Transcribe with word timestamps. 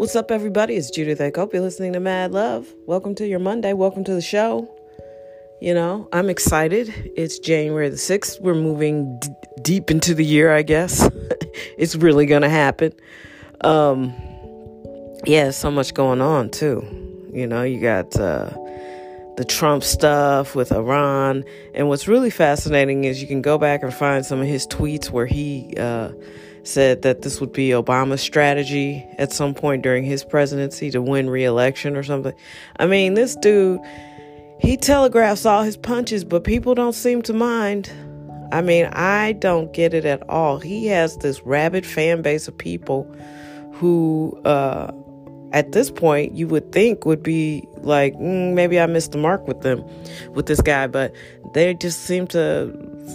What's 0.00 0.16
up, 0.16 0.30
everybody? 0.30 0.76
It's 0.76 0.90
Judith. 0.90 1.20
I 1.20 1.30
hope 1.36 1.52
you're 1.52 1.60
listening 1.60 1.92
to 1.92 2.00
Mad 2.00 2.32
Love. 2.32 2.66
Welcome 2.86 3.14
to 3.16 3.26
your 3.26 3.38
Monday. 3.38 3.74
Welcome 3.74 4.02
to 4.04 4.14
the 4.14 4.22
show. 4.22 4.66
You 5.60 5.74
know, 5.74 6.08
I'm 6.10 6.30
excited. 6.30 7.12
It's 7.16 7.38
January 7.38 7.90
the 7.90 7.96
6th. 7.96 8.40
We're 8.40 8.54
moving 8.54 9.20
d- 9.20 9.28
deep 9.60 9.90
into 9.90 10.14
the 10.14 10.24
year, 10.24 10.54
I 10.54 10.62
guess. 10.62 11.06
it's 11.76 11.96
really 11.96 12.24
going 12.24 12.40
to 12.40 12.48
happen. 12.48 12.94
Um, 13.60 14.14
yeah, 15.26 15.50
so 15.50 15.70
much 15.70 15.92
going 15.92 16.22
on, 16.22 16.48
too. 16.48 16.80
You 17.34 17.46
know, 17.46 17.62
you 17.62 17.78
got 17.78 18.18
uh, 18.18 18.48
the 19.36 19.44
Trump 19.46 19.82
stuff 19.84 20.54
with 20.54 20.72
Iran. 20.72 21.44
And 21.74 21.90
what's 21.90 22.08
really 22.08 22.30
fascinating 22.30 23.04
is 23.04 23.20
you 23.20 23.28
can 23.28 23.42
go 23.42 23.58
back 23.58 23.82
and 23.82 23.92
find 23.92 24.24
some 24.24 24.40
of 24.40 24.46
his 24.46 24.66
tweets 24.66 25.10
where 25.10 25.26
he. 25.26 25.74
Uh, 25.76 26.12
said 26.62 27.02
that 27.02 27.22
this 27.22 27.40
would 27.40 27.52
be 27.52 27.70
Obama's 27.70 28.20
strategy 28.20 29.06
at 29.18 29.32
some 29.32 29.54
point 29.54 29.82
during 29.82 30.04
his 30.04 30.24
presidency 30.24 30.90
to 30.90 31.00
win 31.00 31.30
re-election 31.30 31.96
or 31.96 32.02
something. 32.02 32.34
I 32.78 32.86
mean, 32.86 33.14
this 33.14 33.36
dude, 33.36 33.80
he 34.58 34.76
telegraphs 34.76 35.46
all 35.46 35.62
his 35.62 35.76
punches, 35.76 36.24
but 36.24 36.44
people 36.44 36.74
don't 36.74 36.94
seem 36.94 37.22
to 37.22 37.32
mind. 37.32 37.90
I 38.52 38.62
mean, 38.62 38.86
I 38.86 39.32
don't 39.32 39.72
get 39.72 39.94
it 39.94 40.04
at 40.04 40.28
all. 40.28 40.58
He 40.58 40.86
has 40.88 41.16
this 41.18 41.42
rabid 41.42 41.86
fan 41.86 42.22
base 42.22 42.48
of 42.48 42.58
people 42.58 43.04
who, 43.72 44.40
uh, 44.44 44.92
at 45.52 45.72
this 45.72 45.90
point, 45.90 46.34
you 46.34 46.46
would 46.48 46.72
think 46.72 47.04
would 47.04 47.22
be 47.22 47.64
like, 47.78 48.14
mm, 48.14 48.54
maybe 48.54 48.78
I 48.78 48.86
missed 48.86 49.12
the 49.12 49.18
mark 49.18 49.46
with 49.48 49.62
them, 49.62 49.84
with 50.32 50.46
this 50.46 50.60
guy, 50.60 50.86
but 50.86 51.12
they 51.54 51.74
just 51.74 52.02
seem 52.02 52.26
to 52.28 52.72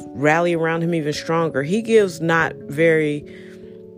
rally 0.09 0.53
around 0.53 0.84
him 0.84 0.93
even 0.93 1.13
stronger. 1.13 1.63
He 1.63 1.82
gives 1.82 2.20
not 2.21 2.54
very 2.55 3.26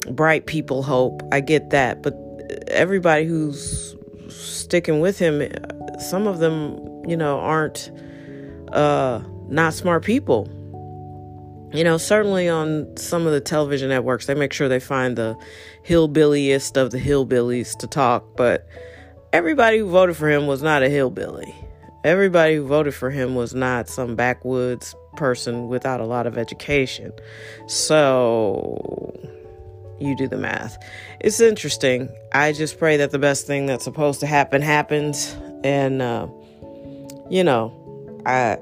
bright 0.09 0.45
people 0.45 0.83
hope. 0.83 1.21
I 1.31 1.39
get 1.39 1.71
that, 1.71 2.03
but 2.03 2.13
everybody 2.67 3.25
who's 3.25 3.95
sticking 4.29 4.99
with 4.99 5.17
him, 5.17 5.51
some 5.99 6.27
of 6.27 6.39
them, 6.39 7.03
you 7.07 7.17
know, 7.17 7.39
aren't 7.39 7.91
uh, 8.71 9.21
not 9.47 9.73
smart 9.73 10.03
people. 10.03 10.47
You 11.73 11.83
know, 11.83 11.97
certainly 11.97 12.47
on 12.47 12.95
some 12.95 13.27
of 13.27 13.33
the 13.33 13.41
television 13.41 13.89
networks, 13.89 14.25
they 14.25 14.35
make 14.35 14.53
sure 14.53 14.69
they 14.69 14.79
find 14.79 15.17
the 15.17 15.37
hillbilliest 15.85 16.77
of 16.77 16.91
the 16.91 16.97
hillbillies 16.97 17.77
to 17.79 17.87
talk, 17.87 18.37
but 18.37 18.65
everybody 19.33 19.79
who 19.79 19.89
voted 19.89 20.15
for 20.15 20.29
him 20.29 20.47
was 20.47 20.63
not 20.63 20.81
a 20.81 20.89
hillbilly. 20.89 21.53
Everybody 22.03 22.55
who 22.55 22.65
voted 22.65 22.93
for 22.93 23.09
him 23.09 23.35
was 23.35 23.53
not 23.53 23.89
some 23.89 24.15
backwoods 24.15 24.95
person 25.17 25.67
without 25.67 25.99
a 25.99 26.05
lot 26.05 26.25
of 26.25 26.37
education. 26.37 27.11
So 27.67 29.13
you 29.99 30.15
do 30.15 30.27
the 30.27 30.37
math. 30.37 30.77
It's 31.19 31.41
interesting. 31.41 32.07
I 32.31 32.53
just 32.53 32.79
pray 32.79 32.97
that 32.97 33.11
the 33.11 33.19
best 33.19 33.45
thing 33.45 33.65
that's 33.65 33.83
supposed 33.83 34.21
to 34.21 34.27
happen 34.27 34.61
happens. 34.61 35.35
And, 35.63 36.01
uh, 36.01 36.27
you 37.29 37.43
know, 37.43 37.73
I, 38.25 38.57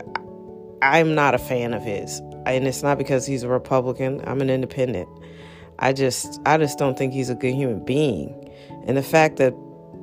I'm 0.82 1.14
not 1.14 1.36
a 1.36 1.40
fan 1.40 1.74
of 1.74 1.84
his. 1.84 2.20
And 2.46 2.68
it's 2.68 2.84
not 2.84 2.98
because 2.98 3.26
he's 3.26 3.44
a 3.44 3.50
Republican. 3.50 4.22
I'm 4.26 4.42
an 4.42 4.50
independent. 4.50 5.10
I 5.80 5.94
just, 5.94 6.40
I 6.46 6.58
just 6.58 6.78
don't 6.78 6.98
think 6.98 7.14
he's 7.14 7.30
a 7.30 7.36
good 7.36 7.54
human 7.54 7.84
being. 7.84 8.54
And 8.88 8.96
the 8.96 9.04
fact 9.04 9.38
that 9.38 9.54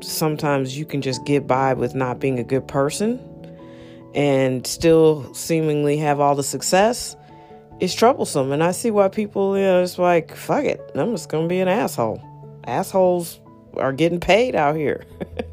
sometimes 0.00 0.76
you 0.76 0.84
can 0.84 1.00
just 1.00 1.24
get 1.24 1.46
by 1.46 1.74
with 1.74 1.94
not 1.94 2.18
being 2.18 2.38
a 2.38 2.44
good 2.44 2.66
person 2.66 3.20
and 4.14 4.66
still 4.66 5.32
seemingly 5.34 5.96
have 5.98 6.20
all 6.20 6.34
the 6.34 6.42
success 6.42 7.16
is 7.80 7.94
troublesome. 7.94 8.52
And 8.52 8.62
I 8.62 8.72
see 8.72 8.90
why 8.90 9.08
people, 9.08 9.56
you 9.56 9.64
know, 9.64 9.82
it's 9.82 9.98
like, 9.98 10.34
fuck 10.34 10.64
it, 10.64 10.80
I'm 10.94 11.12
just 11.12 11.28
gonna 11.28 11.48
be 11.48 11.60
an 11.60 11.68
asshole. 11.68 12.22
Assholes 12.64 13.40
are 13.76 13.92
getting 13.92 14.20
paid 14.20 14.54
out 14.54 14.76
here. 14.76 15.04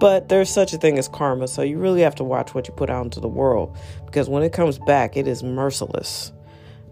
but 0.00 0.28
there's 0.28 0.50
such 0.50 0.72
a 0.72 0.78
thing 0.78 0.98
as 0.98 1.08
karma, 1.08 1.48
so 1.48 1.62
you 1.62 1.78
really 1.78 2.00
have 2.02 2.14
to 2.16 2.24
watch 2.24 2.54
what 2.54 2.68
you 2.68 2.74
put 2.74 2.90
out 2.90 3.04
into 3.04 3.20
the 3.20 3.28
world. 3.28 3.76
Because 4.06 4.28
when 4.28 4.42
it 4.42 4.52
comes 4.52 4.78
back, 4.78 5.16
it 5.16 5.26
is 5.28 5.42
merciless. 5.42 6.32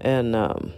And 0.01 0.37
um, 0.37 0.73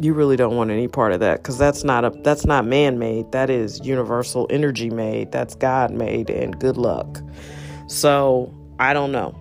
you 0.00 0.12
really 0.12 0.36
don't 0.36 0.56
want 0.56 0.70
any 0.70 0.88
part 0.88 1.12
of 1.12 1.20
that. 1.20 1.38
Because 1.38 1.58
that's 1.58 1.84
not 1.84 2.04
a 2.04 2.10
that's 2.22 2.44
not 2.44 2.66
man-made. 2.66 3.32
That 3.32 3.50
is 3.50 3.84
universal 3.84 4.46
energy 4.50 4.90
made. 4.90 5.32
That's 5.32 5.54
god 5.54 5.90
made 5.90 6.30
and 6.30 6.58
good 6.58 6.76
luck. 6.76 7.20
So 7.88 8.52
i 8.78 8.92
don't 8.92 9.12
know. 9.12 9.34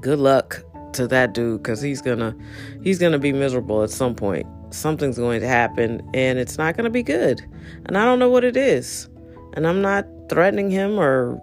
Good 0.00 0.18
luck 0.18 0.64
to 0.94 1.06
that 1.06 1.34
dude 1.34 1.62
because 1.62 1.80
he's 1.80 2.02
gonna 2.02 2.34
he's 2.82 2.98
gonna 2.98 3.18
be 3.18 3.32
miserable 3.32 3.82
at 3.82 3.90
some 3.90 4.14
point. 4.14 4.46
Something's 4.70 5.18
going 5.18 5.40
to 5.40 5.48
happen 5.48 6.08
and 6.14 6.38
it's 6.38 6.58
not 6.58 6.76
gonna 6.76 6.90
be 6.90 7.02
good. 7.02 7.40
And 7.86 7.96
i 7.96 8.04
don't 8.04 8.18
know 8.18 8.30
what 8.30 8.44
it 8.44 8.56
is. 8.56 9.08
And 9.54 9.66
i'm 9.66 9.82
not 9.82 10.06
threatening 10.30 10.70
him 10.70 10.98
or 10.98 11.42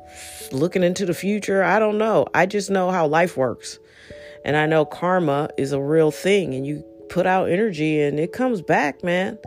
looking 0.51 0.83
into 0.83 1.05
the 1.05 1.13
future? 1.13 1.63
I 1.63 1.77
don't 1.77 1.97
know. 1.97 2.25
I 2.33 2.45
just 2.45 2.71
know 2.71 2.89
how 2.89 3.05
life 3.05 3.37
works. 3.37 3.77
And 4.45 4.55
i 4.55 4.65
know 4.65 4.85
karma 4.85 5.49
is 5.57 5.73
a 5.73 5.81
real 5.81 6.09
thing 6.09 6.53
and 6.53 6.65
you 6.65 6.83
put 7.09 7.25
out 7.25 7.49
energy 7.49 8.01
and 8.01 8.19
it 8.19 8.31
comes 8.31 8.61
back 8.61 9.03
man. 9.03 9.37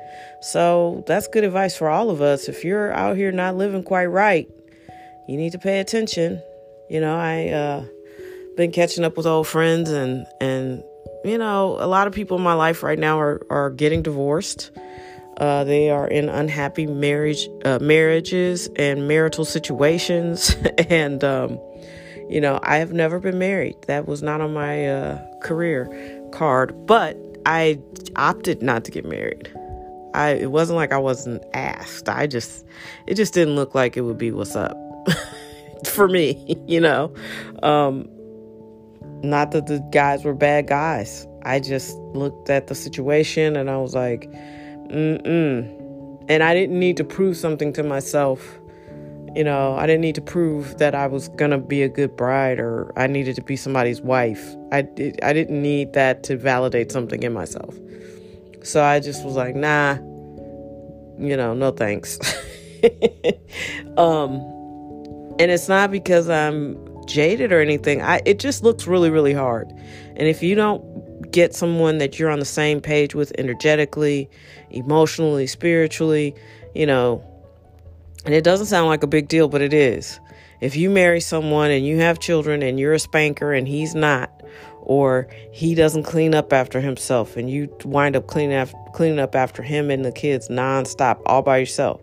So 0.43 1.05
that's 1.07 1.27
good 1.27 1.45
advice 1.45 1.77
for 1.77 1.89
all 1.89 2.11
of 2.11 2.21
us. 2.21 2.49
If 2.49 2.65
you're 2.65 2.93
out 2.93 3.17
here 3.17 3.33
not 3.33 3.57
living 3.57 3.83
quite 3.83 4.07
right 4.07 4.49
you 5.27 5.37
need 5.37 5.53
to 5.53 5.59
pay 5.59 5.81
attention. 5.81 6.43
You 6.89 7.01
know 7.01 7.17
i 7.17 7.49
uh 7.49 7.85
been 8.57 8.73
catching 8.73 9.05
up 9.05 9.17
with 9.17 9.27
old 9.27 9.47
friends 9.47 9.91
and 9.91 10.27
and 10.41 10.83
you 11.25 11.39
know 11.39 11.77
a 11.81 11.87
lot 11.87 12.07
of 12.07 12.13
people 12.13 12.37
in 12.37 12.43
my 12.43 12.55
life 12.55 12.83
right 12.83 12.99
now 12.99 13.19
are 13.19 13.41
are 13.49 13.71
getting 13.71 14.03
divorced 14.03 14.71
uh, 15.41 15.65
they 15.65 15.91
are 15.91 16.07
in 16.07 16.29
unhappy 16.29 16.87
marriage 16.87 17.49
uh, 17.65 17.79
marriages 17.81 18.69
and 18.77 19.09
marital 19.09 19.45
situations. 19.45 20.55
And 20.91 21.23
um, 21.23 21.59
you 22.29 22.41
know 22.41 22.61
i 22.63 22.77
have 22.77 22.93
never 22.93 23.19
been 23.19 23.39
married. 23.39 23.77
That 23.87 24.07
was 24.07 24.23
not 24.23 24.41
on 24.41 24.53
my 24.53 24.87
uh, 24.87 25.19
career 25.41 25.89
card 26.33 26.87
but 26.87 27.17
i 27.45 27.81
opted 28.17 28.63
not 28.63 28.85
to 28.85 28.91
get 28.91 29.05
married. 29.05 29.51
I 30.15 30.31
it 30.31 30.51
wasn't 30.51 30.77
like 30.77 30.93
i 30.93 30.99
wasn't 30.99 31.45
asked. 31.55 32.09
I 32.09 32.27
just 32.27 32.65
it 33.07 33.15
just 33.15 33.35
didn't 33.35 33.57
look 33.57 33.75
like 33.75 33.97
it 33.97 34.03
would 34.03 34.19
be 34.19 34.31
what's 34.31 34.55
up 34.55 34.77
for 35.87 36.07
me 36.09 36.57
you 36.67 36.81
know? 36.81 37.13
Um, 37.63 38.09
not 39.23 39.51
that 39.53 39.67
the 39.67 39.81
guys 39.93 40.25
were 40.25 40.35
bad 40.35 40.67
guys. 40.67 41.27
I 41.43 41.61
just 41.61 41.97
looked 42.15 42.51
at 42.51 42.69
the 42.69 42.75
situation 42.75 43.57
and 43.57 43.71
I 43.71 43.77
was 43.77 43.95
like, 43.95 44.29
mm-mm. 44.91 46.25
And 46.29 46.43
I 46.43 46.55
didn't 46.55 46.79
need 46.79 46.97
to 46.99 47.05
prove 47.05 47.37
something 47.37 47.73
to 47.75 47.83
myself. 47.83 48.59
You 49.35 49.45
know, 49.45 49.75
I 49.75 49.87
didn't 49.87 50.01
need 50.01 50.17
to 50.17 50.21
prove 50.21 50.79
that 50.79 50.95
I 50.95 51.07
was 51.07 51.29
gonna 51.29 51.59
be 51.59 51.83
a 51.83 51.89
good 51.89 52.17
bride 52.17 52.59
or 52.59 52.93
I 52.97 53.07
needed 53.07 53.37
to 53.37 53.43
be 53.43 53.57
somebody's 53.57 54.01
wife. 54.01 54.57
I 54.73 54.83
did, 54.83 55.21
I 55.23 55.33
didn't 55.33 55.61
need 55.63 55.93
that 55.93 56.23
to 56.25 56.37
validate 56.37 56.91
something 56.91 57.23
in 57.23 57.33
myself. 57.33 57.75
So 58.63 58.83
I 58.83 59.01
just 59.01 59.25
was 59.25 59.37
like, 59.37 59.55
nah, 59.55 59.95
you 61.19 61.37
know, 61.37 61.55
no 61.55 61.71
thanks. 61.71 62.19
um, 63.97 64.35
and 65.39 65.51
it's 65.51 65.69
not 65.69 65.91
because 65.91 66.29
I'm 66.29 66.77
jaded 67.07 67.53
or 67.53 67.61
anything. 67.61 68.03
I 68.03 68.21
it 68.25 68.39
just 68.39 68.63
looks 68.63 68.87
really 68.87 69.11
really 69.11 69.33
hard. 69.33 69.71
And 70.17 70.29
if 70.29 70.43
you 70.43 70.55
don't 70.55 70.83
get 71.31 71.55
someone 71.55 71.99
that 71.99 72.19
you're 72.19 72.31
on 72.31 72.39
the 72.39 72.45
same 72.45 72.81
page 72.81 73.15
with 73.15 73.33
energetically, 73.39 74.29
emotionally, 74.71 75.47
spiritually, 75.47 76.35
you 76.75 76.87
know, 76.87 77.25
and 78.25 78.35
it 78.35 78.45
doesn't 78.45 78.67
sound 78.67 78.89
like 78.89 79.03
a 79.03 79.07
big 79.07 79.29
deal, 79.29 79.49
but 79.49 79.63
it 79.63 79.73
is. 79.73 80.21
If 80.61 80.77
you 80.77 80.91
marry 80.91 81.21
someone 81.21 81.71
and 81.71 81.87
you 81.87 81.99
have 81.99 82.19
children 82.19 82.63
and 82.63 82.79
you're 82.79 82.93
a 82.93 82.99
spanker 82.99 83.53
and 83.53 83.67
he's 83.67 83.95
not, 83.95 84.31
or 84.83 85.29
he 85.53 85.75
doesn't 85.75 86.03
clean 86.03 86.35
up 86.35 86.53
after 86.53 86.81
himself 86.81 87.37
and 87.37 87.51
you 87.51 87.75
wind 87.85 88.17
up 88.17 88.27
cleaning 88.27 88.55
after, 88.55 88.77
cleaning 88.93 89.19
up 89.19 89.35
after 89.35 89.63
him 89.63 89.91
and 89.91 90.05
the 90.05 90.13
kids 90.13 90.49
nonstop 90.49 91.21
all 91.27 91.43
by 91.43 91.59
yourself, 91.59 92.01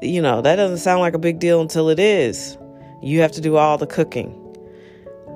you 0.00 0.22
know, 0.22 0.40
that 0.40 0.56
doesn't 0.56 0.78
sound 0.78 1.00
like 1.00 1.14
a 1.14 1.18
big 1.18 1.38
deal 1.38 1.60
until 1.60 1.88
it 1.88 1.98
is. 1.98 2.56
You 3.02 3.20
have 3.20 3.32
to 3.32 3.40
do 3.40 3.56
all 3.56 3.78
the 3.78 3.86
cooking. 3.86 4.34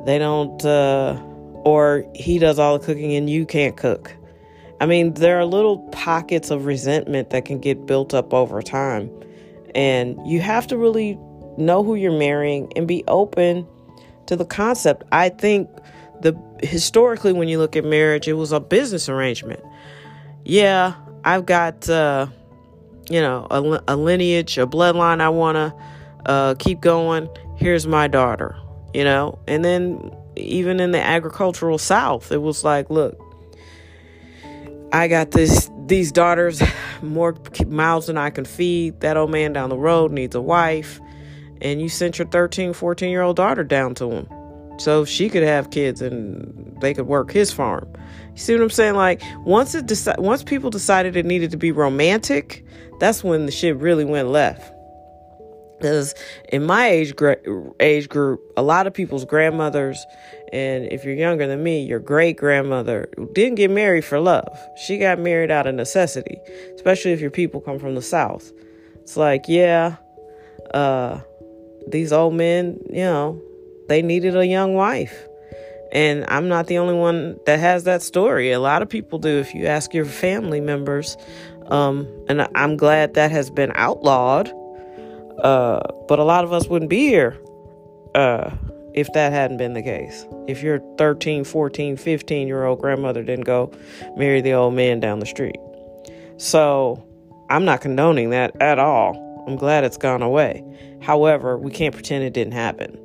They 0.07 0.19
don't, 0.19 0.65
uh, 0.65 1.21
or 1.65 2.05
he 2.15 2.39
does 2.39 2.59
all 2.59 2.79
the 2.79 2.85
cooking 2.85 3.15
and 3.15 3.29
you 3.29 3.47
can't 3.47 3.77
cook. 3.77 4.15
I 4.81 4.87
mean, 4.87 5.15
there 5.15 5.39
are 5.39 5.45
little 5.45 5.79
pockets 5.91 6.51
of 6.51 6.67
resentment 6.67 7.31
that 7.31 7.45
can 7.45 7.61
get 7.61 7.87
built 7.87 8.15
up 8.15 8.35
over 8.35 8.63
time. 8.63 9.11
And 9.75 10.19
you 10.27 10.41
have 10.41 10.67
to 10.69 10.77
really 10.77 11.19
know 11.57 11.85
who 11.85 11.95
you're 11.95 12.19
marrying 12.19 12.73
and 12.77 12.89
be 12.89 13.05
open 13.07 13.67
to 14.27 14.37
the 14.37 14.45
concept. 14.45 15.05
I 15.13 15.29
think 15.29 15.69
the 16.21 16.37
historically 16.63 17.33
when 17.33 17.49
you 17.49 17.59
look 17.59 17.77
at 17.77 17.85
marriage, 17.85 18.27
it 18.27 18.35
was 18.35 18.53
a 18.53 18.61
business 18.61 19.09
arrangement. 19.09 19.61
Yeah, 20.45 20.95
I've 21.25 21.47
got 21.47 21.89
uh, 21.89 22.27
you 23.09 23.21
know, 23.21 23.47
a, 23.51 23.83
a 23.89 23.97
lineage, 23.97 24.59
a 24.59 24.67
bloodline 24.67 25.21
I 25.21 25.29
want 25.29 25.57
to 25.57 25.75
uh, 26.27 26.55
keep 26.59 26.81
going 26.81 27.29
here's 27.57 27.87
my 27.87 28.09
daughter, 28.09 28.57
you 28.93 29.05
know? 29.05 29.39
And 29.47 29.65
then 29.65 30.15
even 30.37 30.81
in 30.81 30.91
the 30.91 31.03
agricultural 31.03 31.79
south, 31.79 32.33
it 32.33 32.41
was 32.41 32.65
like, 32.65 32.91
look, 32.91 33.19
I 34.93 35.09
got 35.09 35.31
this 35.31 35.71
these 35.87 36.13
daughters, 36.13 36.63
more 37.03 37.37
mouths 37.67 38.07
than 38.07 38.19
I 38.19 38.31
can 38.31 38.45
feed. 38.45 39.01
That 39.01 39.17
old 39.17 39.31
man 39.31 39.53
down 39.53 39.71
the 39.71 39.77
road 39.77 40.13
needs 40.13 40.35
a 40.35 40.41
wife. 40.41 41.01
And 41.61 41.81
you 41.81 41.89
sent 41.89 42.19
your 42.19 42.29
13, 42.29 42.73
14 42.73 43.11
year 43.11 43.23
old 43.23 43.37
daughter 43.37 43.65
down 43.65 43.95
to 43.97 44.11
him. 44.11 44.29
So 44.79 45.05
she 45.05 45.29
could 45.29 45.43
have 45.43 45.71
kids 45.71 46.03
and 46.03 46.77
they 46.81 46.95
could 46.95 47.07
work 47.07 47.31
his 47.31 47.53
farm. 47.53 47.89
You 48.33 48.39
see 48.39 48.55
what 48.55 48.63
I'm 48.63 48.71
saying? 48.71 48.95
Like 48.95 49.23
once 49.45 49.75
it 49.75 49.87
deci- 49.87 50.19
once 50.19 50.43
people 50.43 50.71
decided 50.71 51.17
it 51.17 51.27
needed 51.27 51.51
to 51.53 51.57
be 51.57 51.73
romantic, 51.73 52.65
that's 52.99 53.23
when 53.23 53.47
the 53.47 53.53
shit 53.53 53.77
really 53.77 54.05
went 54.05 54.29
left. 54.29 54.72
Because 55.83 56.15
in 56.49 56.65
my 56.65 56.87
age 56.87 57.13
age 57.81 58.09
group, 58.09 58.41
a 58.57 58.63
lot 58.63 58.87
of 58.87 58.95
people's 58.95 59.25
grandmothers, 59.25 60.07
and 60.53 60.85
if 60.93 61.05
you're 61.05 61.15
younger 61.15 61.49
than 61.49 61.61
me, 61.61 61.85
your 61.85 61.99
great 61.99 62.37
grandmother 62.37 63.09
didn't 63.33 63.57
get 63.57 63.69
married 63.69 64.05
for 64.05 64.21
love. 64.21 64.57
She 64.77 64.97
got 64.97 65.19
married 65.19 65.51
out 65.51 65.67
of 65.67 65.75
necessity, 65.75 66.39
especially 66.77 67.11
if 67.11 67.21
your 67.21 67.33
people 67.33 67.61
come 67.61 67.81
from 67.81 67.97
the 67.97 68.03
south. 68.03 68.53
It's 69.01 69.17
like, 69.17 69.47
yeah, 69.49 69.97
uh, 70.73 71.19
these 71.89 72.13
old 72.13 72.35
men, 72.35 72.79
you 72.89 73.03
know, 73.03 73.43
they 73.89 74.03
needed 74.03 74.37
a 74.37 74.47
young 74.47 74.75
wife. 74.75 75.27
And 75.91 76.25
I'm 76.29 76.47
not 76.47 76.69
the 76.69 76.79
only 76.79 76.95
one 76.95 77.41
that 77.45 77.59
has 77.59 77.85
that 77.85 78.03
story. 78.03 78.53
A 78.53 78.61
lot 78.61 78.83
of 78.83 78.89
people 78.89 79.19
do. 79.19 79.41
If 79.41 79.53
you 79.53 79.67
ask 79.67 79.93
your 79.93 80.05
family 80.05 80.61
members, 80.61 81.17
um, 81.67 82.07
and 82.29 82.49
I'm 82.55 82.77
glad 82.77 83.15
that 83.15 83.33
has 83.33 83.51
been 83.51 83.73
outlawed 83.75 84.51
uh, 85.39 85.81
but 86.09 86.19
a 86.19 86.25
lot 86.25 86.45
of 86.45 86.53
us 86.53 86.67
wouldn't 86.69 86.91
be 86.91 87.07
here 87.07 87.39
uh, 88.15 88.51
if 88.95 89.13
that 89.13 89.33
hadn't 89.33 89.57
been 89.57 89.73
the 89.73 89.83
case. 89.83 90.27
If 90.47 90.63
your 90.63 90.81
13, 90.99 91.45
14, 91.45 91.97
15 91.97 92.47
year 92.47 92.65
old 92.65 92.81
grandmother 92.81 93.23
didn't 93.23 93.45
go 93.45 93.73
marry 94.17 94.41
the 94.41 94.53
old 94.53 94.75
man 94.75 95.01
down 95.01 95.21
the 95.21 95.27
street. 95.27 95.57
So 96.37 97.03
I'm 97.51 97.65
not 97.65 97.81
condoning 97.81 98.31
that 98.31 98.61
at 98.61 98.79
all. 98.79 99.45
I'm 99.47 99.57
glad 99.57 99.85
it's 99.85 99.97
gone 99.97 100.23
away. 100.23 100.65
However, 101.03 101.59
we 101.59 101.71
can't 101.71 101.95
pretend 101.95 102.25
it 102.25 102.33
didn't 102.33 102.53
happen. 102.53 102.99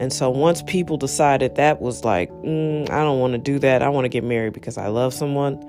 And 0.00 0.12
so 0.12 0.30
once 0.30 0.62
people 0.62 0.96
decided 0.96 1.56
that 1.56 1.80
was 1.80 2.04
like, 2.04 2.30
mm, 2.30 2.88
I 2.90 3.02
don't 3.02 3.18
want 3.18 3.32
to 3.32 3.38
do 3.38 3.58
that, 3.58 3.82
I 3.82 3.88
want 3.88 4.04
to 4.04 4.08
get 4.08 4.22
married 4.24 4.52
because 4.52 4.78
I 4.78 4.88
love 4.88 5.12
someone, 5.12 5.60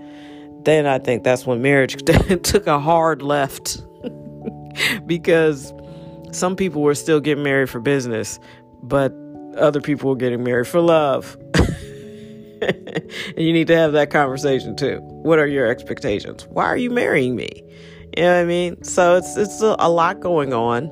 then 0.64 0.86
I 0.86 1.00
think 1.00 1.24
that's 1.24 1.46
when 1.46 1.62
marriage 1.62 1.96
took 2.44 2.68
a 2.68 2.80
hard 2.80 3.22
left. 3.22 3.82
because 5.06 5.74
some 6.32 6.56
people 6.56 6.82
were 6.82 6.96
still 6.96 7.20
getting 7.20 7.44
married 7.44 7.70
for 7.70 7.80
business, 7.80 8.40
but 8.84 9.14
other 9.58 9.82
people 9.82 10.10
were 10.10 10.16
getting 10.16 10.44
married 10.44 10.68
for 10.68 10.82
love. 10.82 11.38
and 12.62 13.12
you 13.38 13.54
need 13.54 13.68
to 13.68 13.76
have 13.76 13.94
that 13.94 14.10
conversation 14.10 14.76
too. 14.76 15.00
What 15.02 15.40
are 15.40 15.48
your 15.48 15.68
expectations? 15.68 16.48
Why 16.50 16.66
are 16.66 16.78
you 16.78 16.90
marrying 16.90 17.36
me? 17.36 17.50
You 18.18 18.24
know 18.24 18.36
what 18.36 18.42
I 18.42 18.46
mean? 18.46 18.84
So 18.84 19.16
it's 19.16 19.38
it's 19.38 19.62
a, 19.62 19.76
a 19.80 19.90
lot 19.90 20.20
going 20.20 20.54
on. 20.54 20.92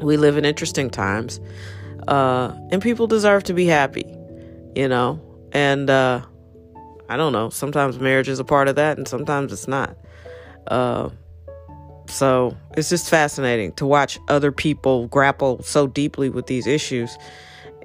We 0.00 0.16
live 0.16 0.36
in 0.36 0.44
interesting 0.44 0.90
times, 0.90 1.40
uh, 2.06 2.52
and 2.70 2.82
people 2.82 3.06
deserve 3.06 3.44
to 3.44 3.54
be 3.54 3.66
happy. 3.66 4.04
You 4.74 4.88
know, 4.88 5.20
and 5.52 5.88
uh, 5.88 6.22
I 7.08 7.16
don't 7.16 7.32
know. 7.32 7.50
Sometimes 7.50 7.98
marriage 7.98 8.28
is 8.28 8.38
a 8.38 8.44
part 8.44 8.68
of 8.68 8.76
that, 8.76 8.98
and 8.98 9.08
sometimes 9.08 9.52
it's 9.52 9.68
not. 9.68 9.96
Uh, 10.66 11.10
so 12.08 12.56
it's 12.76 12.88
just 12.88 13.08
fascinating 13.08 13.72
to 13.72 13.86
watch 13.86 14.18
other 14.28 14.50
people 14.50 15.06
grapple 15.08 15.62
so 15.62 15.86
deeply 15.86 16.30
with 16.30 16.46
these 16.46 16.66
issues. 16.66 17.16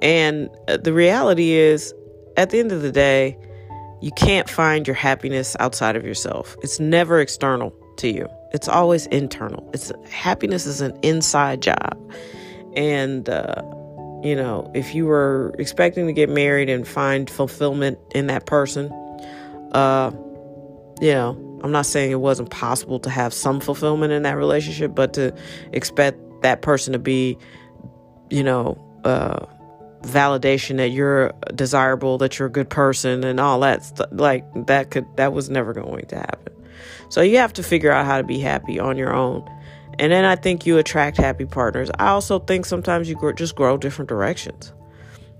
And 0.00 0.48
uh, 0.68 0.78
the 0.78 0.92
reality 0.92 1.52
is, 1.52 1.94
at 2.36 2.50
the 2.50 2.58
end 2.58 2.72
of 2.72 2.82
the 2.82 2.90
day, 2.90 3.38
you 4.00 4.10
can't 4.12 4.50
find 4.50 4.86
your 4.86 4.96
happiness 4.96 5.56
outside 5.60 5.96
of 5.96 6.04
yourself. 6.04 6.56
It's 6.62 6.80
never 6.80 7.20
external 7.20 7.72
to 7.98 8.08
you. 8.08 8.28
It's 8.52 8.68
always 8.68 9.06
internal. 9.06 9.68
It's 9.72 9.92
happiness 10.10 10.66
is 10.66 10.80
an 10.80 10.98
inside 11.02 11.62
job. 11.62 11.98
And 12.76 13.28
uh, 13.28 13.62
you 14.24 14.34
know, 14.34 14.70
if 14.74 14.94
you 14.94 15.04
were 15.04 15.54
expecting 15.58 16.06
to 16.06 16.12
get 16.12 16.30
married 16.30 16.70
and 16.70 16.88
find 16.88 17.28
fulfillment 17.28 17.98
in 18.14 18.26
that 18.28 18.46
person, 18.46 18.90
uh, 19.72 20.10
you 21.00 21.12
know, 21.12 21.53
I'm 21.62 21.72
not 21.72 21.86
saying 21.86 22.10
it 22.10 22.20
wasn't 22.20 22.50
possible 22.50 22.98
to 23.00 23.10
have 23.10 23.32
some 23.32 23.60
fulfillment 23.60 24.12
in 24.12 24.22
that 24.22 24.36
relationship, 24.36 24.94
but 24.94 25.14
to 25.14 25.34
expect 25.72 26.18
that 26.42 26.62
person 26.62 26.92
to 26.92 26.98
be, 26.98 27.38
you 28.30 28.42
know, 28.42 28.78
uh, 29.04 29.46
validation 30.02 30.76
that 30.76 30.88
you're 30.88 31.32
desirable, 31.54 32.18
that 32.18 32.38
you're 32.38 32.48
a 32.48 32.52
good 32.52 32.68
person, 32.68 33.24
and 33.24 33.40
all 33.40 33.60
that, 33.60 33.84
stuff, 33.84 34.08
like 34.12 34.44
that 34.66 34.90
could 34.90 35.06
that 35.16 35.32
was 35.32 35.48
never 35.48 35.72
going 35.72 36.06
to 36.06 36.16
happen. 36.16 36.52
So 37.08 37.22
you 37.22 37.38
have 37.38 37.52
to 37.54 37.62
figure 37.62 37.90
out 37.90 38.06
how 38.06 38.18
to 38.18 38.24
be 38.24 38.38
happy 38.38 38.78
on 38.78 38.96
your 38.96 39.14
own. 39.14 39.48
And 39.98 40.10
then 40.10 40.24
I 40.24 40.36
think 40.36 40.66
you 40.66 40.78
attract 40.78 41.16
happy 41.16 41.46
partners. 41.46 41.90
I 41.98 42.08
also 42.08 42.40
think 42.40 42.66
sometimes 42.66 43.08
you 43.08 43.32
just 43.36 43.54
grow 43.54 43.76
different 43.76 44.08
directions, 44.08 44.72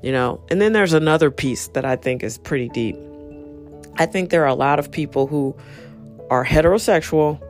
you 0.03 0.13
know. 0.13 0.41
And 0.51 0.61
then 0.61 0.73
there's 0.73 0.93
another 0.93 1.31
piece 1.31 1.69
that 1.69 1.85
I 1.85 1.97
think 1.97 2.23
is 2.23 2.39
pretty 2.39 2.69
deep. 2.69 2.97
I 3.97 4.07
think 4.07 4.31
there 4.31 4.43
are 4.43 4.49
a 4.49 4.55
lot 4.55 4.79
of 4.79 4.91
people 4.91 5.27
who 5.27 5.57
are 6.31 6.45
heterosexual 6.45 7.41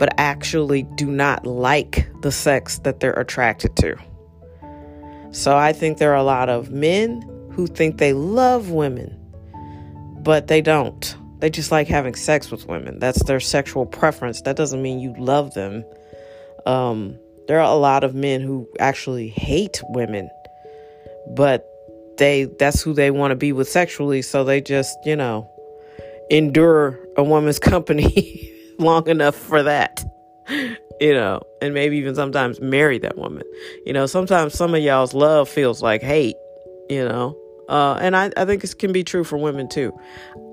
but 0.00 0.14
actually 0.16 0.84
do 0.94 1.10
not 1.10 1.46
like 1.46 2.08
the 2.22 2.32
sex 2.32 2.78
that 2.78 3.00
they're 3.00 3.12
attracted 3.12 3.76
to. 3.76 3.94
So 5.30 5.58
I 5.58 5.74
think 5.74 5.98
there 5.98 6.10
are 6.12 6.16
a 6.16 6.22
lot 6.22 6.48
of 6.48 6.70
men 6.70 7.20
who 7.52 7.66
think 7.66 7.98
they 7.98 8.14
love 8.14 8.70
women, 8.70 9.14
but 10.22 10.46
they 10.46 10.62
don't. 10.62 11.14
They 11.40 11.50
just 11.50 11.70
like 11.70 11.86
having 11.86 12.14
sex 12.14 12.50
with 12.50 12.66
women. 12.66 12.98
That's 12.98 13.22
their 13.24 13.40
sexual 13.40 13.84
preference. 13.84 14.40
That 14.40 14.56
doesn't 14.56 14.80
mean 14.80 15.00
you 15.00 15.14
love 15.18 15.52
them. 15.52 15.84
Um, 16.64 17.18
there 17.46 17.58
are 17.60 17.70
a 17.70 17.76
lot 17.76 18.02
of 18.02 18.14
men 18.14 18.40
who 18.40 18.66
actually 18.78 19.28
hate 19.28 19.82
women, 19.90 20.30
but 21.36 21.66
they 22.16 22.44
that's 22.58 22.80
who 22.80 22.94
they 22.94 23.10
want 23.10 23.32
to 23.32 23.36
be 23.36 23.52
with 23.52 23.68
sexually, 23.68 24.22
so 24.22 24.44
they 24.44 24.62
just, 24.62 24.96
you 25.04 25.14
know, 25.14 25.46
endure 26.30 26.98
a 27.20 27.24
woman's 27.24 27.58
company 27.58 28.52
long 28.78 29.08
enough 29.08 29.34
for 29.34 29.62
that. 29.62 30.04
You 31.00 31.14
know, 31.14 31.40
and 31.62 31.72
maybe 31.72 31.96
even 31.98 32.14
sometimes 32.14 32.60
marry 32.60 32.98
that 32.98 33.16
woman. 33.16 33.44
You 33.86 33.92
know, 33.92 34.06
sometimes 34.06 34.54
some 34.54 34.74
of 34.74 34.82
y'all's 34.82 35.14
love 35.14 35.48
feels 35.48 35.80
like 35.80 36.02
hate, 36.02 36.36
you 36.90 37.04
know. 37.04 37.38
Uh, 37.68 37.94
and 38.02 38.16
I, 38.16 38.30
I 38.36 38.44
think 38.44 38.62
this 38.62 38.74
can 38.74 38.92
be 38.92 39.04
true 39.04 39.22
for 39.22 39.38
women 39.38 39.68
too. 39.68 39.96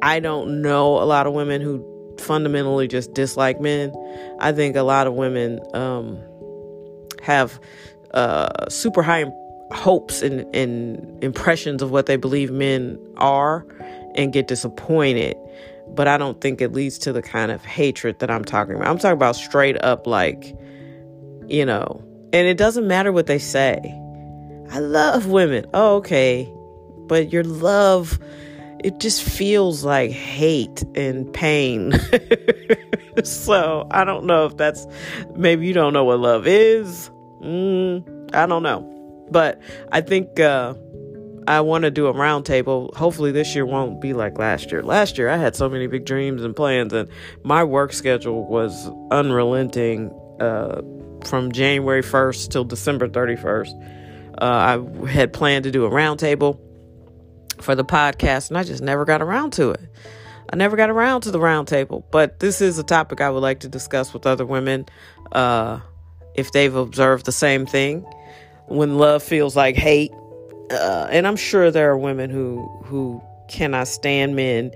I 0.02 0.20
don't 0.20 0.62
know 0.62 1.02
a 1.02 1.04
lot 1.04 1.26
of 1.26 1.34
women 1.34 1.62
who 1.62 1.84
fundamentally 2.20 2.88
just 2.88 3.14
dislike 3.14 3.60
men. 3.60 3.92
I 4.40 4.52
think 4.52 4.76
a 4.76 4.84
lot 4.84 5.08
of 5.08 5.16
women 5.16 5.60
um, 5.74 6.20
have 7.24 7.60
uh, 8.12 8.70
super 8.70 9.02
high 9.02 9.26
hopes 9.72 10.22
and, 10.22 10.46
and 10.56 11.24
impressions 11.24 11.82
of 11.82 11.92
what 11.92 12.06
they 12.06 12.16
believe 12.16 12.52
men 12.52 13.00
are 13.18 13.66
and 14.16 14.32
get 14.32 14.48
disappointed. 14.48 15.36
But 15.96 16.08
I 16.08 16.18
don't 16.18 16.40
think 16.42 16.62
it 16.62 16.74
leads 16.74 16.98
to 17.00 17.14
the 17.14 17.22
kind 17.22 17.52
of 17.52 17.66
hatred 17.66 18.20
that 18.20 18.30
I'm 18.30 18.46
talking 18.46 18.76
about. 18.76 18.88
I'm 18.88 18.98
talking 18.98 19.14
about 19.14 19.36
straight 19.36 19.82
up, 19.84 20.06
like, 20.06 20.56
you 21.48 21.66
know, 21.66 22.04
and 22.34 22.48
it 22.48 22.58
doesn't 22.58 22.88
matter 22.88 23.12
what 23.12 23.26
they 23.26 23.40
say. 23.40 23.80
I 24.72 24.80
love 24.80 25.28
women. 25.28 25.66
Oh, 25.74 25.96
okay. 25.98 26.52
But 27.08 27.32
your 27.32 27.44
love, 27.44 28.20
it 28.84 29.00
just 29.00 29.24
feels 29.24 29.84
like 29.84 30.12
hate 30.12 30.84
and 30.96 31.32
pain. 31.34 31.94
so 33.24 33.88
I 33.92 34.04
don't 34.04 34.26
know 34.26 34.46
if 34.46 34.58
that's 34.58 34.86
maybe 35.36 35.68
you 35.68 35.74
don't 35.74 35.94
know 35.94 36.04
what 36.04 36.20
love 36.20 36.48
is. 36.48 37.10
Mm, 37.42 38.36
I 38.36 38.46
don't 38.46 38.64
know. 38.64 38.94
But 39.32 39.60
I 39.92 40.02
think 40.02 40.40
uh, 40.40 40.74
I 41.48 41.62
want 41.62 41.84
to 41.84 41.92
do 41.92 42.08
a 42.08 42.14
roundtable. 42.14 42.94
Hopefully, 42.94 43.32
this 43.32 43.56
year 43.56 43.66
won't 43.66 44.02
be 44.02 44.14
like 44.14 44.38
last 44.38 44.70
year. 44.70 44.84
Last 44.84 45.18
year, 45.18 45.30
I 45.30 45.38
had 45.38 45.56
so 45.56 45.70
many 45.70 45.88
big 45.88 46.06
dreams 46.06 46.44
and 46.44 46.54
plans, 46.54 46.92
and 46.92 47.10
my 47.44 47.64
work 47.64 47.94
schedule 47.94 48.46
was 48.46 48.92
unrelenting 49.12 50.12
uh, 50.42 50.82
from 51.24 51.54
January 51.54 52.04
1st 52.04 52.50
till 52.50 52.66
December 52.66 53.08
31st. 53.08 54.34
Uh, 54.40 54.46
I 54.46 55.08
had 55.08 55.32
planned 55.32 55.64
to 55.64 55.72
do 55.72 55.86
a 55.86 55.90
roundtable 55.90 56.60
for 57.62 57.76
the 57.76 57.86
podcast, 57.86 58.50
and 58.50 58.58
I 58.58 58.64
just 58.64 58.84
never 58.84 59.06
got 59.06 59.22
around 59.22 59.54
to 59.54 59.72
it. 59.72 59.82
I 60.52 60.58
never 60.58 60.76
got 60.76 60.90
around 60.90 61.22
to 61.22 61.32
the 61.32 61.40
roundtable, 61.40 62.04
but 62.12 62.40
this 62.40 62.60
is 62.62 62.78
a 62.78 62.84
topic 62.84 63.22
I 63.22 63.30
would 63.30 63.42
like 63.42 63.62
to 63.62 63.70
discuss 63.70 64.14
with 64.14 64.26
other 64.26 64.46
women 64.46 64.86
uh, 65.32 65.80
if 66.36 66.52
they've 66.52 66.76
observed 66.76 67.26
the 67.26 67.32
same 67.32 67.66
thing. 67.66 68.06
When 68.68 68.98
love 68.98 69.24
feels 69.24 69.56
like 69.56 69.76
hate, 69.76 70.12
uh, 70.72 71.08
and 71.10 71.28
I'm 71.28 71.36
sure 71.36 71.72
there 71.72 71.90
are 71.92 71.98
women 71.98 72.30
who 72.30 72.68
who 72.84 73.22
cannot 73.48 73.88
stand 73.88 74.36
men, 74.36 74.72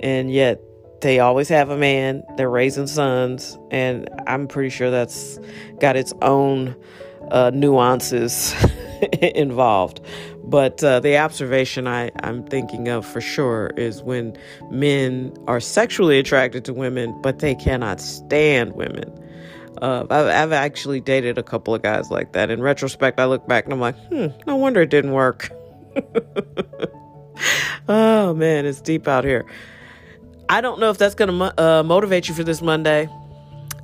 and 0.00 0.30
yet 0.30 0.60
they 1.00 1.20
always 1.20 1.48
have 1.48 1.70
a 1.70 1.76
man. 1.76 2.22
They're 2.36 2.50
raising 2.50 2.86
sons, 2.86 3.58
and 3.70 4.08
I'm 4.26 4.48
pretty 4.48 4.70
sure 4.70 4.90
that's 4.90 5.38
got 5.80 5.96
its 5.96 6.12
own 6.22 6.74
uh, 7.30 7.50
nuances 7.54 8.54
involved. 9.20 10.00
But 10.42 10.82
uh, 10.84 11.00
the 11.00 11.16
observation 11.18 11.86
I, 11.86 12.10
I'm 12.22 12.44
thinking 12.44 12.88
of 12.88 13.06
for 13.06 13.20
sure 13.20 13.70
is 13.76 14.02
when 14.02 14.36
men 14.70 15.34
are 15.46 15.60
sexually 15.60 16.18
attracted 16.18 16.64
to 16.66 16.72
women, 16.72 17.18
but 17.22 17.38
they 17.38 17.54
cannot 17.54 18.00
stand 18.00 18.74
women. 18.74 19.10
Uh, 19.80 20.04
I've, 20.10 20.26
I've, 20.26 20.52
actually 20.52 21.00
dated 21.00 21.36
a 21.36 21.42
couple 21.42 21.74
of 21.74 21.82
guys 21.82 22.10
like 22.10 22.32
that. 22.32 22.50
In 22.50 22.62
retrospect, 22.62 23.18
I 23.18 23.24
look 23.26 23.46
back 23.48 23.64
and 23.64 23.72
I'm 23.72 23.80
like, 23.80 23.96
hmm, 24.08 24.26
no 24.46 24.56
wonder 24.56 24.82
it 24.82 24.90
didn't 24.90 25.12
work. 25.12 25.50
oh 27.88 28.34
man, 28.34 28.66
it's 28.66 28.80
deep 28.80 29.08
out 29.08 29.24
here. 29.24 29.44
I 30.48 30.60
don't 30.60 30.78
know 30.78 30.90
if 30.90 30.98
that's 30.98 31.14
going 31.14 31.38
to 31.38 31.60
uh, 31.60 31.82
motivate 31.82 32.28
you 32.28 32.34
for 32.34 32.44
this 32.44 32.62
Monday. 32.62 33.08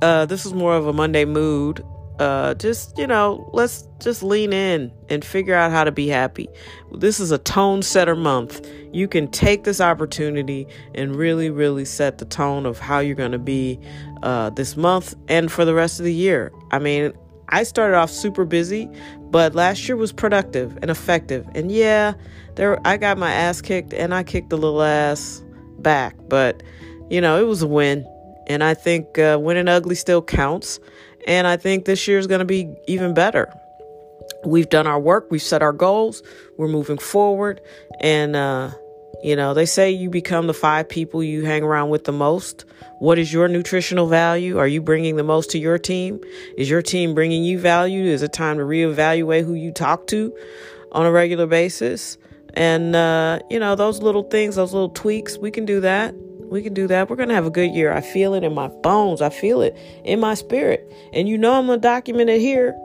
Uh, 0.01 0.25
this 0.25 0.45
is 0.45 0.53
more 0.53 0.75
of 0.75 0.87
a 0.87 0.93
Monday 0.93 1.25
mood 1.25 1.83
uh, 2.21 2.53
just 2.53 2.95
you 2.99 3.07
know 3.07 3.49
let's 3.51 3.87
just 3.99 4.21
lean 4.21 4.53
in 4.53 4.91
and 5.09 5.25
figure 5.25 5.55
out 5.55 5.71
how 5.71 5.83
to 5.83 5.91
be 5.91 6.07
happy 6.07 6.47
this 6.93 7.19
is 7.19 7.31
a 7.31 7.39
tone 7.39 7.81
setter 7.81 8.15
month 8.15 8.63
you 8.93 9.07
can 9.07 9.27
take 9.27 9.63
this 9.63 9.81
opportunity 9.81 10.67
and 10.93 11.15
really 11.15 11.49
really 11.49 11.83
set 11.83 12.19
the 12.19 12.25
tone 12.25 12.67
of 12.67 12.77
how 12.77 12.99
you're 12.99 13.15
going 13.15 13.31
to 13.31 13.39
be 13.39 13.79
uh, 14.23 14.49
this 14.51 14.77
month 14.77 15.15
and 15.27 15.51
for 15.51 15.65
the 15.65 15.73
rest 15.73 15.99
of 15.99 16.05
the 16.05 16.13
year. 16.13 16.51
I 16.71 16.79
mean 16.79 17.13
i 17.53 17.63
started 17.63 17.97
off 17.97 18.09
super 18.09 18.45
busy 18.45 18.89
but 19.29 19.53
last 19.55 19.85
year 19.85 19.97
was 19.97 20.11
productive 20.11 20.77
and 20.81 20.89
effective. 20.89 21.47
And 21.55 21.71
yeah 21.71 22.13
there 22.55 22.79
i 22.85 22.97
got 22.97 23.17
my 23.17 23.31
ass 23.31 23.61
kicked 23.61 23.93
and 23.93 24.13
i 24.13 24.23
kicked 24.23 24.51
a 24.53 24.57
little 24.57 24.81
ass 24.81 25.43
back 25.79 26.15
but 26.27 26.61
you 27.09 27.21
know 27.21 27.41
it 27.41 27.47
was 27.47 27.61
a 27.61 27.67
win. 27.67 28.05
And 28.47 28.63
i 28.63 28.73
think 28.73 29.17
uh, 29.17 29.37
winning 29.41 29.67
ugly 29.67 29.95
still 29.95 30.21
counts. 30.21 30.79
And 31.27 31.45
I 31.45 31.55
think 31.57 31.85
this 31.85 32.07
year 32.07 32.17
is 32.17 32.27
going 32.27 32.39
to 32.39 32.45
be 32.45 32.73
even 32.87 33.13
better. 33.13 33.53
We've 34.43 34.69
done 34.69 34.87
our 34.87 34.99
work, 34.99 35.27
we've 35.29 35.41
set 35.41 35.61
our 35.61 35.73
goals, 35.73 36.23
we're 36.57 36.67
moving 36.67 36.97
forward. 36.97 37.61
And, 37.99 38.35
uh, 38.35 38.71
you 39.23 39.35
know, 39.35 39.53
they 39.53 39.65
say 39.65 39.91
you 39.91 40.09
become 40.09 40.47
the 40.47 40.53
five 40.53 40.89
people 40.89 41.23
you 41.23 41.45
hang 41.45 41.63
around 41.63 41.89
with 41.89 42.05
the 42.05 42.11
most. 42.11 42.65
What 42.99 43.19
is 43.19 43.31
your 43.31 43.47
nutritional 43.47 44.07
value? 44.07 44.57
Are 44.57 44.67
you 44.67 44.81
bringing 44.81 45.15
the 45.15 45.23
most 45.23 45.51
to 45.51 45.59
your 45.59 45.77
team? 45.77 46.19
Is 46.57 46.69
your 46.69 46.81
team 46.81 47.13
bringing 47.13 47.43
you 47.43 47.59
value? 47.59 48.03
Is 48.03 48.21
it 48.23 48.33
time 48.33 48.57
to 48.57 48.63
reevaluate 48.63 49.45
who 49.45 49.53
you 49.53 49.71
talk 49.71 50.07
to 50.07 50.35
on 50.91 51.05
a 51.05 51.11
regular 51.11 51.47
basis? 51.47 52.17
And, 52.53 52.95
uh, 52.95 53.39
you 53.49 53.59
know, 53.59 53.75
those 53.75 54.01
little 54.01 54.23
things, 54.23 54.55
those 54.55 54.73
little 54.73 54.89
tweaks, 54.89 55.37
we 55.37 55.51
can 55.51 55.65
do 55.65 55.79
that. 55.81 56.13
We 56.51 56.61
can 56.61 56.73
do 56.73 56.87
that. 56.87 57.09
We're 57.09 57.15
going 57.15 57.29
to 57.29 57.35
have 57.35 57.45
a 57.45 57.51
good 57.51 57.71
year. 57.71 57.93
I 57.93 58.01
feel 58.01 58.33
it 58.33 58.43
in 58.43 58.53
my 58.53 58.67
bones. 58.67 59.21
I 59.21 59.29
feel 59.29 59.61
it 59.61 59.75
in 60.03 60.19
my 60.19 60.33
spirit. 60.33 60.91
And 61.13 61.29
you 61.29 61.37
know 61.37 61.53
I'm 61.53 61.67
going 61.67 61.79
to 61.79 61.81
document 61.81 62.29
it 62.29 62.41
here. 62.41 62.75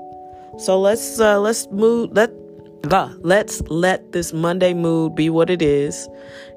So 0.59 0.81
let's 0.81 1.21
uh 1.21 1.39
let's 1.39 1.69
move 1.71 2.13
let 2.13 2.31
let's 3.21 3.61
let 3.63 4.13
this 4.13 4.33
Monday 4.33 4.73
mood 4.73 5.15
be 5.15 5.31
what 5.31 5.51
it 5.51 5.61
is. 5.61 6.09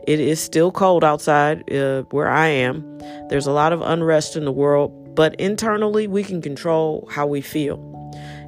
It 0.08 0.20
is 0.20 0.40
still 0.40 0.72
cold 0.72 1.04
outside 1.04 1.72
uh, 1.74 2.04
where 2.12 2.30
I 2.30 2.48
am. 2.48 2.84
There's 3.30 3.48
a 3.48 3.52
lot 3.52 3.74
of 3.74 3.82
unrest 3.82 4.36
in 4.36 4.46
the 4.46 4.52
world, 4.52 5.16
but 5.16 5.34
internally 5.36 6.08
we 6.08 6.24
can 6.24 6.42
control 6.42 7.08
how 7.12 7.26
we 7.26 7.42
feel. 7.42 7.78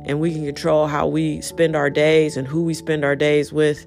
And 0.05 0.19
we 0.19 0.31
can 0.31 0.45
control 0.45 0.87
how 0.87 1.07
we 1.07 1.41
spend 1.41 1.75
our 1.75 1.89
days 1.89 2.37
and 2.37 2.47
who 2.47 2.63
we 2.63 2.73
spend 2.73 3.05
our 3.05 3.15
days 3.15 3.53
with 3.53 3.85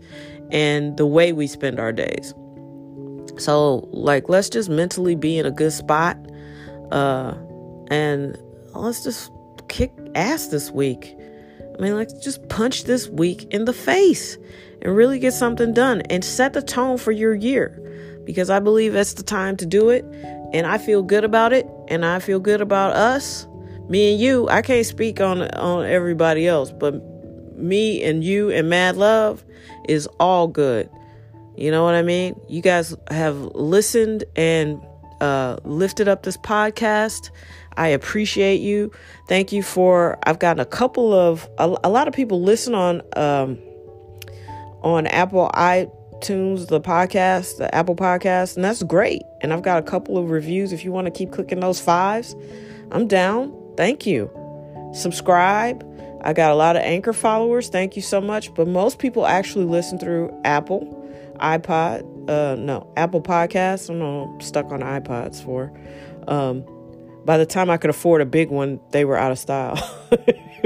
and 0.51 0.97
the 0.97 1.07
way 1.07 1.33
we 1.33 1.47
spend 1.47 1.79
our 1.79 1.93
days. 1.93 2.35
So, 3.37 3.89
like, 3.93 4.29
let's 4.29 4.49
just 4.49 4.69
mentally 4.69 5.17
be 5.17 5.39
in 5.39 5.47
a 5.47 5.51
good 5.51 5.73
spot. 5.73 6.17
Uh, 6.93 7.35
and 7.89 8.39
let's 8.75 9.03
just 9.03 9.31
kick 9.69 9.93
ass 10.15 10.49
this 10.49 10.71
week. 10.71 11.17
I 11.77 11.83
mean, 11.83 11.97
let's 11.97 12.13
just 12.15 12.49
punch 12.49 12.85
this 12.85 13.09
week 13.09 13.53
in 13.53 13.65
the 13.65 13.73
face 13.73 14.39
and 14.83 14.95
really 14.95 15.19
get 15.19 15.33
something 15.33 15.73
done 15.73 16.03
and 16.03 16.25
set 16.25 16.53
the 16.53 16.63
tone 16.63 16.99
for 16.99 17.13
your 17.13 17.35
year 17.35 17.81
because 18.25 18.51
I 18.51 18.61
believe 18.61 18.93
that's 18.93 19.15
the 19.15 19.23
time 19.23 19.57
to 19.59 19.67
do 19.67 19.91
it. 19.91 20.05
And 20.53 20.67
I 20.67 20.79
feel 20.79 21.03
good 21.03 21.25
about 21.25 21.53
it. 21.53 21.67
And 21.89 22.05
I 22.05 22.21
feel 22.21 22.39
good 22.39 22.61
about 22.61 22.95
us, 22.95 23.47
me 23.89 24.13
and 24.13 24.21
you. 24.21 24.49
I 24.49 24.63
can't 24.63 24.87
speak 24.87 25.21
on, 25.21 25.43
on 25.43 25.85
everybody 25.85 26.47
else, 26.47 26.71
but 26.71 26.95
me 27.57 28.03
and 28.03 28.23
you 28.23 28.51
and 28.51 28.69
Mad 28.69 28.97
Love 28.97 29.45
is 29.89 30.07
all 30.21 30.47
good. 30.49 30.89
You 31.57 31.71
know 31.71 31.85
what 31.85 31.95
I 31.95 32.03
mean? 32.03 32.41
You 32.49 32.63
guys 32.63 32.97
have 33.11 33.37
listened 33.37 34.25
and 34.37 34.81
uh, 35.21 35.57
lifted 35.65 36.09
up 36.09 36.23
this 36.23 36.37
podcast. 36.37 37.31
I 37.77 37.89
appreciate 37.89 38.61
you. 38.61 38.91
Thank 39.29 39.53
you 39.53 39.63
for. 39.63 40.19
I've 40.25 40.39
gotten 40.39 40.61
a 40.61 40.67
couple 40.67 41.13
of 41.13 41.49
a, 41.59 41.77
a 41.85 41.91
lot 41.91 42.09
of 42.09 42.15
people 42.15 42.43
listen 42.43 42.75
on 42.75 43.03
um, 43.17 43.59
on 44.83 45.07
Apple 45.07 45.51
iTunes, 45.55 46.69
the 46.69 46.81
podcast, 46.81 47.59
the 47.59 47.75
Apple 47.75 47.97
podcast, 47.97 48.57
and 48.57 48.65
that's 48.65 48.83
great. 48.83 49.23
And 49.41 49.53
I've 49.53 49.63
got 49.63 49.79
a 49.79 49.83
couple 49.83 50.19
of 50.19 50.31
reviews. 50.31 50.73
If 50.73 50.85
you 50.85 50.93
want 50.93 51.07
to 51.07 51.11
keep 51.11 51.33
clicking 51.33 51.61
those 51.61 51.81
fives, 51.81 52.35
I'm 52.91 53.09
down. 53.09 53.53
Thank 53.77 54.07
you. 54.07 54.31
Subscribe. 54.95 55.85
I 56.23 56.33
got 56.33 56.53
a 56.53 56.55
lot 56.55 56.77
of 56.77 56.83
anchor 56.83 57.13
followers. 57.13 57.69
Thank 57.69 57.97
you 57.97 58.03
so 58.03 58.21
much. 58.21 58.55
But 58.55 58.69
most 58.69 58.99
people 58.99 59.27
actually 59.27 59.67
listen 59.67 59.99
through 59.99 60.35
Apple 60.45 61.03
iPod, 61.41 62.29
uh, 62.29 62.57
no, 62.57 62.91
Apple 62.97 63.21
Podcasts. 63.21 63.91
I 63.91 63.95
am 63.95 64.41
stuck 64.41 64.71
on 64.73 64.81
iPods 64.81 65.45
for. 65.45 65.73
Um, 66.29 66.65
by 67.25 67.39
the 67.39 67.47
time 67.47 67.71
I 67.71 67.77
could 67.77 67.91
afford 67.91 68.21
a 68.21 68.27
big 68.27 68.51
one, 68.51 68.81
they 68.91 69.05
were 69.05 69.17
out 69.17 69.33
of 69.33 69.39
style. 69.39 69.79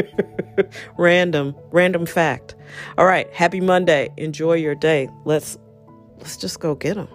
random, 0.98 1.54
random 1.70 2.06
fact. 2.06 2.54
All 2.96 3.06
right, 3.06 3.32
happy 3.32 3.60
Monday. 3.60 4.10
Enjoy 4.16 4.54
your 4.54 4.74
day. 4.74 5.08
Let's 5.24 5.58
let's 6.18 6.36
just 6.36 6.60
go 6.60 6.74
get 6.74 6.94
them. 6.94 7.08